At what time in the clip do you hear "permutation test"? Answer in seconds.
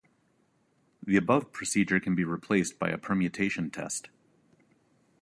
2.97-4.09